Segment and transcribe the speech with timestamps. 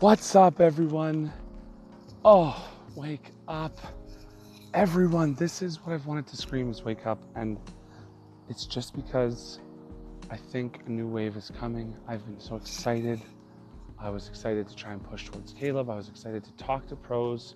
[0.00, 1.32] What's up, everyone?
[2.24, 3.78] Oh, wake up.
[4.74, 7.22] Everyone, this is what I've wanted to scream is wake up.
[7.36, 7.58] And
[8.48, 9.60] it's just because
[10.30, 11.96] I think a new wave is coming.
[12.08, 13.22] I've been so excited.
[13.96, 15.88] I was excited to try and push towards Caleb.
[15.88, 17.54] I was excited to talk to pros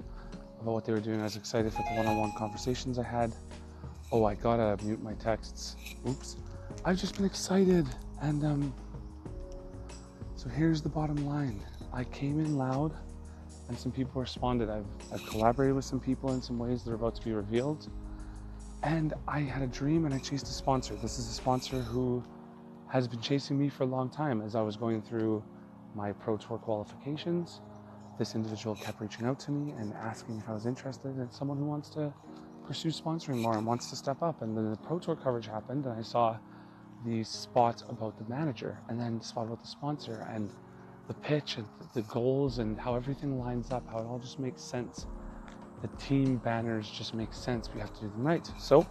[0.61, 1.21] about what they were doing.
[1.21, 3.35] I was excited for the one on one conversations I had.
[4.13, 5.75] Oh, I gotta mute my texts.
[6.09, 6.37] Oops.
[6.85, 7.85] I've just been excited.
[8.23, 8.75] And um,
[10.37, 11.61] so here's the bottom line
[11.99, 12.93] I came in loud
[13.69, 14.71] and some people responded.
[14.71, 17.89] I've, I've collaborated with some people in some ways that are about to be revealed.
[18.85, 20.95] And I had a dream and I chased a sponsor.
[21.03, 22.23] This is a sponsor who
[22.87, 25.43] has been chasing me for a long time as I was going through
[25.93, 27.63] my Pro Tour qualifications.
[28.17, 31.59] This individual kept reaching out to me and asking if I was interested in someone
[31.59, 32.15] who wants to
[32.65, 34.41] pursue sponsoring more and wants to step up.
[34.41, 36.39] And then the Pro Tour coverage happened and I saw
[37.05, 40.53] the spot about the manager and then the spot about the sponsor and
[41.09, 44.63] the pitch and the goals and how everything lines up, how it all just makes
[44.63, 45.07] sense.
[45.81, 47.71] The team banners just make sense.
[47.75, 48.49] We have to do them right.
[48.59, 48.87] So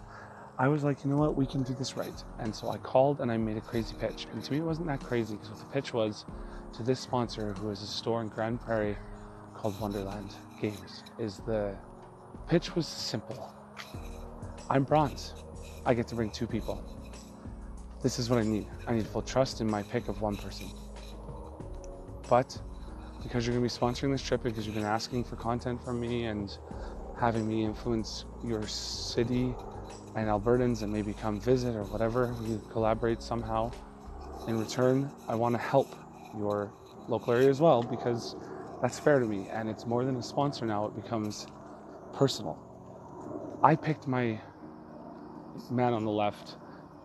[0.58, 2.24] I was like, you know what, we can do this right.
[2.40, 4.26] And so I called and I made a crazy pitch.
[4.34, 6.26] And to me, it wasn't that crazy because what the pitch was
[6.74, 8.98] to this sponsor, who is a store in Grand Prairie
[9.54, 11.76] called Wonderland Games, is the
[12.50, 13.54] pitch was simple.
[14.70, 15.34] I'm bronze.
[15.86, 16.84] I get to bring two people.
[18.02, 18.68] This is what I need.
[18.88, 20.68] I need full trust in my pick of one person.
[22.30, 22.60] But
[23.24, 26.00] because you're going to be sponsoring this trip, because you've been asking for content from
[26.00, 26.56] me and
[27.18, 29.56] having me influence your city
[30.16, 33.72] and Albertans and maybe come visit or whatever, we collaborate somehow.
[34.48, 35.96] In return, I want to help
[36.38, 36.72] your
[37.08, 38.36] local area as well because
[38.82, 39.48] that's fair to me.
[39.52, 41.48] And it's more than a sponsor now, it becomes
[42.14, 42.58] personal.
[43.64, 44.40] I picked my
[45.72, 46.56] man on the left,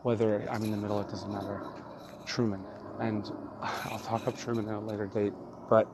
[0.02, 1.62] whether I'm in the middle, it doesn't matter,
[2.26, 2.64] Truman.
[3.00, 3.30] And
[3.62, 5.32] I'll talk up Truman at a later date,
[5.70, 5.88] but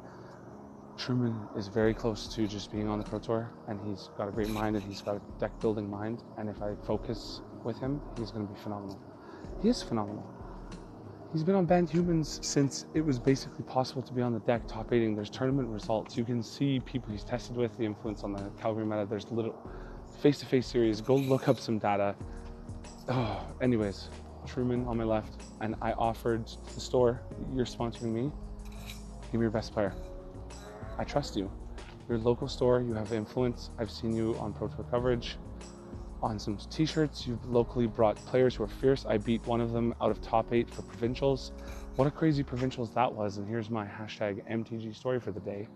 [0.97, 4.33] Truman is very close to just being on the Pro Tour, and he's got a
[4.33, 6.25] great mind, and he's got a deck building mind.
[6.39, 8.99] And if I focus with him, he's going to be phenomenal.
[9.63, 10.27] He is phenomenal.
[11.33, 14.67] He's been on Bant Humans since it was basically possible to be on the deck
[14.67, 15.15] top eighting.
[15.15, 16.17] There's tournament results.
[16.17, 19.07] You can see people he's tested with, the influence on the Calgary meta.
[19.09, 19.55] There's little
[20.21, 21.03] face to face series.
[21.03, 22.17] Go look up some data.
[23.09, 24.09] Oh, anyways,
[24.49, 27.21] Truman on my left, and I offered the store,
[27.55, 28.33] you're sponsoring me,
[29.31, 29.95] give me your best player.
[30.99, 31.51] I trust you.
[32.09, 33.71] You're a local store, you have influence.
[33.79, 35.37] I've seen you on Pro Tour coverage,
[36.23, 37.27] on some t shirts.
[37.27, 39.05] You've locally brought players who are fierce.
[39.07, 41.53] I beat one of them out of top eight for provincials.
[41.97, 43.37] What a crazy provincials that was.
[43.37, 45.69] And here's my hashtag MTG story for the day.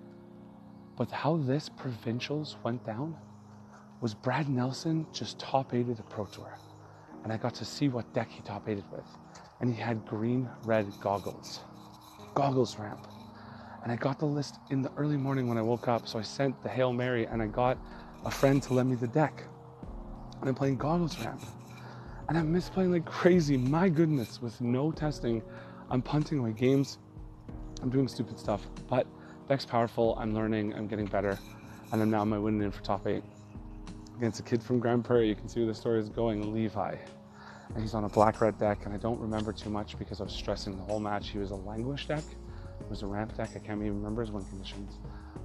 [0.96, 3.16] But how this provincials went down
[4.00, 6.56] was Brad Nelson just top eighted a Pro Tour
[7.22, 9.06] and I got to see what deck he top eighted with.
[9.60, 11.60] And he had green red goggles,
[12.34, 13.06] goggles ramp.
[13.82, 16.06] And I got the list in the early morning when I woke up.
[16.06, 17.78] So I sent the Hail Mary and I got
[18.24, 19.44] a friend to lend me the deck.
[20.40, 21.42] And I'm playing goggles ramp.
[22.28, 23.56] And I'm misplaying like crazy.
[23.56, 25.42] My goodness, with no testing,
[25.90, 26.98] I'm punting away games.
[27.82, 28.66] I'm doing stupid stuff.
[28.88, 29.06] But
[29.48, 30.16] deck's powerful.
[30.18, 30.74] I'm learning.
[30.74, 31.38] I'm getting better.
[31.92, 33.22] And I'm now my winning in for top eight
[34.16, 35.28] against a kid from Grand Prairie.
[35.28, 36.96] You can see where the story is going, Levi.
[37.74, 40.24] And he's on a black red deck, and I don't remember too much because I
[40.24, 41.30] was stressing the whole match.
[41.30, 42.24] He was a languish deck,
[42.80, 43.50] it was a ramp deck.
[43.54, 44.98] I can't even remember his win conditions.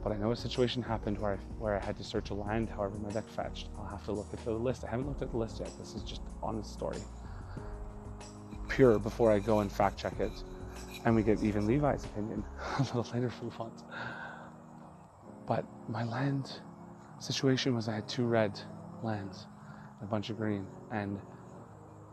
[0.03, 2.69] But I know a situation happened where I, where I had to search a land,
[2.69, 3.69] however, my deck fetched.
[3.77, 4.83] I'll have to look at the list.
[4.83, 5.71] I haven't looked at the list yet.
[5.77, 6.97] This is just honest story.
[8.67, 10.31] Pure before I go and fact check it.
[11.05, 12.43] And we get even Levi's opinion
[12.79, 13.83] a little later from Font.
[15.45, 16.59] But my land
[17.19, 18.59] situation was I had two red
[19.03, 19.47] lands,
[20.01, 21.19] a bunch of green, and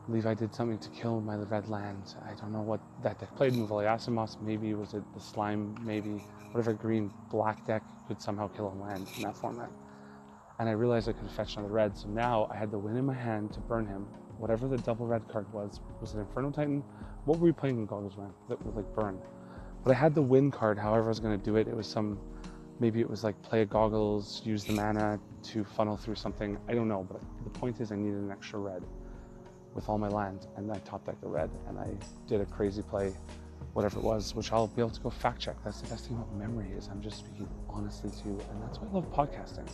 [0.08, 2.16] Levi did something to kill my red lands.
[2.28, 3.54] I don't know what that deck played.
[3.54, 6.22] Mwonvuli Acid-Moss, maybe was it the slime, maybe
[6.52, 9.70] whatever green black deck could somehow kill a land in that format.
[10.58, 13.06] And I realized I could fetch another red, so now I had the win in
[13.06, 14.06] my hand to burn him.
[14.38, 16.82] Whatever the double red card was, was it Inferno Titan?
[17.24, 18.14] What were we playing in Goggles
[18.48, 19.18] that would like burn?
[19.82, 21.66] But I had the win card, however I was gonna do it.
[21.66, 22.18] It was some
[22.80, 26.58] maybe it was like play goggles, use the mana to funnel through something.
[26.68, 28.82] I don't know, but the point is I needed an extra red
[29.74, 31.88] with all my land, and I top decked the red, and I
[32.26, 33.12] did a crazy play,
[33.72, 35.56] whatever it was, which I'll be able to go fact check.
[35.64, 38.78] That's the best thing about memory is I'm just speaking honestly to you, and that's
[38.78, 39.68] why I love podcasting.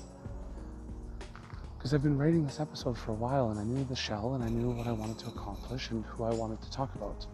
[1.76, 4.44] Because I've been writing this episode for a while, and I knew the shell, and
[4.44, 7.26] I knew what I wanted to accomplish, and who I wanted to talk about,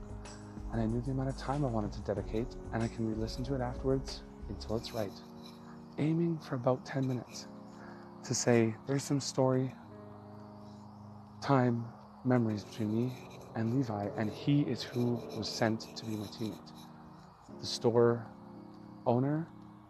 [0.72, 3.44] and I knew the amount of time I wanted to dedicate, and I can re-listen
[3.44, 5.12] to it afterwards until it's right
[5.98, 7.46] aiming for about 10 minutes
[8.24, 9.74] to say there's some story,
[11.40, 11.86] time,
[12.24, 13.12] memories between me
[13.54, 16.72] and Levi, and he is who was sent to be my teammate.
[17.60, 18.26] The store
[19.06, 19.48] owner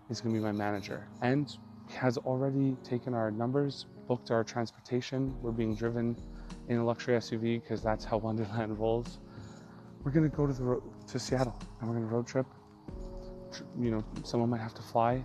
[0.08, 1.56] is going to be my manager and
[1.88, 5.35] has already taken our numbers, booked our transportation.
[5.41, 6.17] We're being driven
[6.69, 9.19] in a luxury SUV because that's how Wonderland rolls.
[10.05, 12.47] We're going to go to the ro- to Seattle and we're going to road trip.
[13.79, 15.25] You know, someone might have to fly.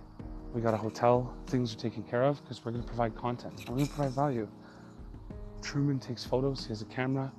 [0.52, 1.34] We got a hotel.
[1.46, 3.54] Things are taken care of because we're going to provide content.
[3.68, 4.48] We're going to provide value.
[5.62, 6.64] Truman takes photos.
[6.64, 7.32] He has a camera.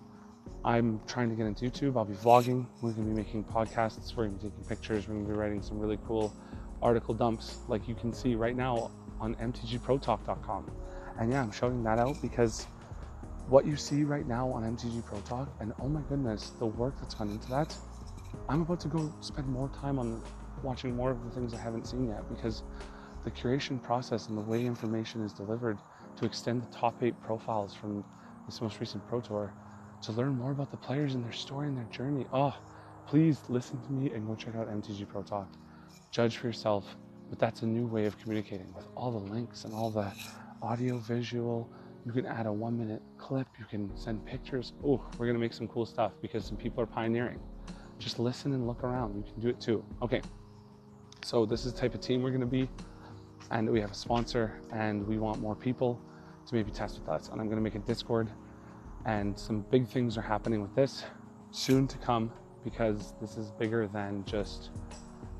[0.65, 1.95] I'm trying to get into YouTube.
[1.95, 2.65] I'll be vlogging.
[2.81, 4.15] We're going to be making podcasts.
[4.15, 5.07] We're going to be taking pictures.
[5.07, 6.33] We're going to be writing some really cool
[6.81, 10.71] article dumps, like you can see right now on mtgprotalk.com.
[11.19, 12.66] And yeah, I'm showing that out because
[13.48, 16.95] what you see right now on MTG Pro Talk, and oh my goodness, the work
[17.00, 17.75] that's gone into that,
[18.50, 20.21] I'm about to go spend more time on
[20.63, 22.63] watching more of the things I haven't seen yet because
[23.23, 25.77] the curation process and the way information is delivered
[26.17, 28.03] to extend the top eight profiles from
[28.45, 29.53] this most recent Pro Tour
[30.01, 32.27] to learn more about the players and their story and their journey.
[32.33, 32.53] Oh,
[33.07, 35.47] please listen to me and go check out MTG Pro Talk.
[36.11, 36.97] Judge for yourself,
[37.29, 40.11] but that's a new way of communicating with all the links and all the
[40.61, 41.69] audio, visual.
[42.05, 44.73] You can add a one minute clip, you can send pictures.
[44.85, 47.39] Oh, we're gonna make some cool stuff because some people are pioneering.
[47.97, 49.15] Just listen and look around.
[49.15, 49.85] You can do it too.
[50.01, 50.21] Okay,
[51.23, 52.69] so this is the type of team we're gonna be,
[53.53, 56.01] and we have a sponsor, and we want more people
[56.45, 57.29] to maybe test with us.
[57.29, 58.29] And I'm gonna make a Discord
[59.05, 61.03] and some big things are happening with this
[61.51, 62.31] soon to come
[62.63, 64.71] because this is bigger than just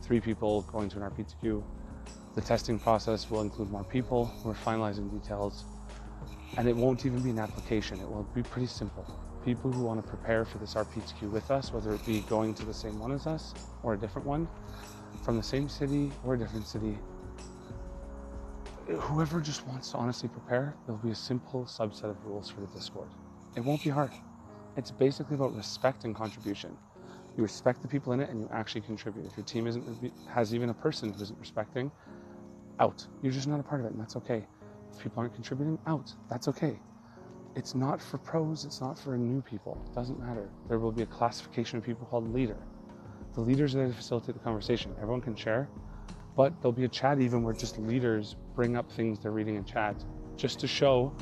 [0.02, 1.64] three people going to an RPTQ.
[2.36, 4.32] The testing process will include more people.
[4.44, 5.64] We're finalizing details.
[6.58, 8.00] And it won't even be an application.
[8.00, 9.06] It will be pretty simple.
[9.46, 12.66] People who want to prepare for this RPTQ with us, whether it be going to
[12.66, 14.48] the same one as us or a different one,
[15.24, 16.98] from the same city or a different city,
[18.88, 22.68] whoever just wants to honestly prepare, there'll be a simple subset of rules for the
[22.68, 23.10] Discord.
[23.56, 24.12] It won't be hard.
[24.76, 26.78] It's basically about respect and contribution.
[27.38, 29.26] You respect the people in it and you actually contribute.
[29.26, 31.92] If your team isn't has even a person who isn't respecting,
[32.80, 33.06] out.
[33.22, 34.46] You're just not a part of it, and that's okay.
[34.92, 36.14] If people aren't contributing, out.
[36.30, 36.80] That's okay.
[37.56, 39.82] It's not for pros, it's not for new people.
[39.86, 40.50] It doesn't matter.
[40.68, 42.58] There will be a classification of people called leader.
[43.34, 44.94] The leaders are there to facilitate the conversation.
[44.98, 45.70] Everyone can share,
[46.36, 49.66] but there'll be a chat even where just leaders bring up things they're reading in
[49.66, 49.96] chat
[50.36, 51.14] just to show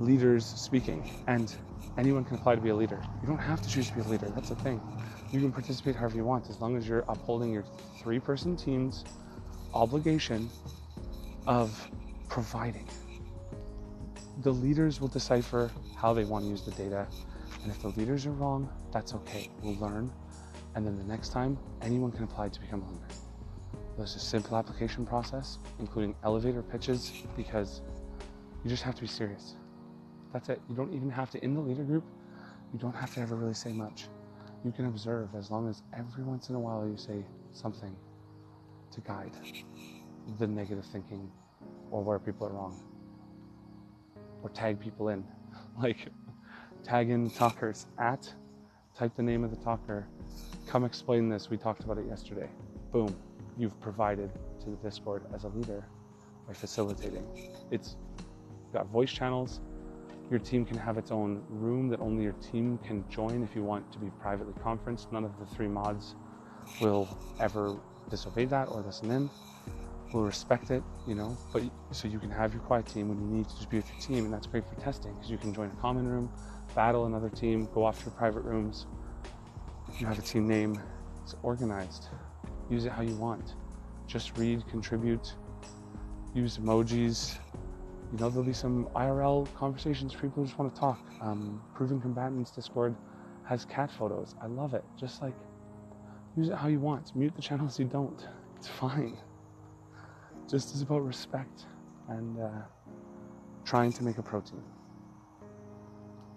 [0.00, 1.10] leaders speaking.
[1.26, 1.54] And
[1.98, 3.02] anyone can apply to be a leader.
[3.20, 4.30] You don't have to choose to be a leader.
[4.34, 4.80] That's the thing.
[5.32, 7.64] You can participate however you want as long as you're upholding your
[7.98, 9.04] three person team's
[9.74, 10.50] obligation
[11.46, 11.90] of
[12.28, 12.88] providing.
[14.42, 17.06] The leaders will decipher how they want to use the data.
[17.62, 19.50] And if the leaders are wrong, that's okay.
[19.62, 20.10] We'll learn.
[20.74, 23.21] And then the next time, anyone can apply to become a leader.
[23.96, 27.82] There's a simple application process, including elevator pitches, because
[28.64, 29.56] you just have to be serious.
[30.32, 30.60] That's it.
[30.68, 32.04] You don't even have to, in the leader group,
[32.72, 34.06] you don't have to ever really say much.
[34.64, 37.94] You can observe as long as every once in a while you say something
[38.92, 39.32] to guide
[40.38, 41.30] the negative thinking
[41.90, 42.80] or where people are wrong.
[44.42, 45.24] Or tag people in.
[45.80, 46.08] Like,
[46.84, 48.30] tag in talkers at,
[48.94, 50.06] type the name of the talker,
[50.66, 51.48] come explain this.
[51.48, 52.50] We talked about it yesterday.
[52.92, 53.16] Boom.
[53.56, 55.84] You've provided to the Discord as a leader
[56.46, 57.26] by facilitating.
[57.70, 57.96] It's
[58.72, 59.60] got voice channels,
[60.32, 63.62] your team can have its own room that only your team can join if you
[63.62, 65.12] want to be privately conferenced.
[65.12, 66.14] None of the three mods
[66.80, 67.06] will
[67.38, 67.76] ever
[68.08, 69.28] disobey that or listen in.
[70.12, 73.26] We'll respect it, you know, but so you can have your quiet team when you
[73.26, 75.52] need to just be with your team, and that's great for testing because you can
[75.52, 76.30] join a common room,
[76.74, 78.86] battle another team, go off to your private rooms.
[79.98, 80.80] You have a team name,
[81.22, 82.08] it's organized.
[82.72, 83.54] Use it how you want.
[84.06, 85.34] Just read, contribute,
[86.34, 87.38] use emojis,
[88.12, 90.14] you know, there'll be some IRL conversations.
[90.14, 91.00] People just want to talk.
[91.22, 92.94] Um, Proven Combatants Discord
[93.44, 94.34] has cat photos.
[94.42, 94.84] I love it.
[94.98, 95.34] Just like
[96.36, 97.16] use it how you want.
[97.16, 98.26] Mute the channels you don't.
[98.56, 99.16] It's fine.
[100.48, 101.64] Just is about respect
[102.08, 102.48] and uh,
[103.64, 104.62] trying to make a protein,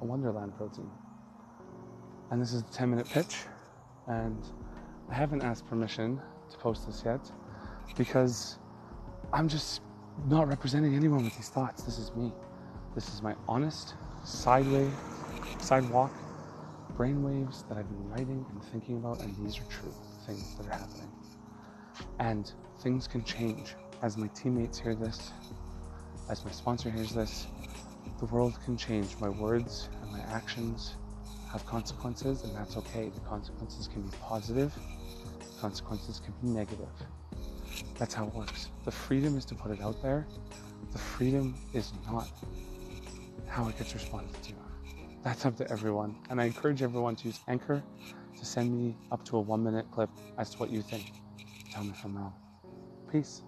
[0.02, 0.90] a Wonderland protein.
[2.32, 3.44] And this is the 10 minute pitch.
[4.08, 4.38] And
[5.10, 6.22] I haven't asked permission
[6.52, 7.32] to post this yet
[7.98, 8.58] because
[9.34, 9.82] I'm just
[10.28, 11.84] not representing anyone with these thoughts.
[11.84, 12.32] This is me.
[12.96, 14.90] This is my honest, sideway,
[15.60, 16.12] sidewalk
[16.98, 19.94] brainwaves that I've been writing and thinking about, and these are true
[20.26, 21.12] things that are happening.
[22.20, 25.32] And things can change as my teammates hear this,
[26.30, 27.48] as my sponsor hears this.
[28.20, 29.16] The world can change.
[29.20, 30.96] My words and my actions
[31.52, 33.10] have consequences, and that's okay.
[33.10, 34.74] The consequences can be positive,
[35.66, 36.94] consequences can be negative.
[37.98, 38.70] That's how it works.
[38.84, 40.28] The freedom is to put it out there.
[40.92, 42.28] The freedom is not
[43.48, 44.54] how it gets responded to.
[45.24, 46.18] That's up to everyone.
[46.30, 47.82] And I encourage everyone to use Anchor
[48.38, 51.14] to send me up to a one minute clip as to what you think.
[51.72, 52.34] Tell me if I'm wrong.
[53.12, 53.42] Peace.